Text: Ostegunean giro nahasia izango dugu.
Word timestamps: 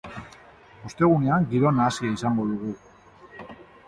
Ostegunean 0.89 1.45
giro 1.51 1.73
nahasia 1.79 2.13
izango 2.15 2.47
dugu. 2.53 2.73